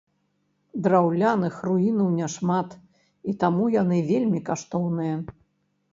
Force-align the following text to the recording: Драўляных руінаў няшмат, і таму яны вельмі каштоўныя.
Драўляных 0.87 1.59
руінаў 1.69 2.09
няшмат, 2.21 2.69
і 3.33 3.35
таму 3.47 3.63
яны 3.81 3.97
вельмі 4.11 4.39
каштоўныя. 4.49 5.15